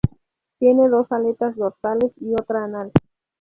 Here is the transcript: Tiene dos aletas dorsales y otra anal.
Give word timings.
Tiene 0.57 0.89
dos 0.89 1.11
aletas 1.11 1.55
dorsales 1.55 2.11
y 2.19 2.33
otra 2.33 2.63
anal. 2.63 2.91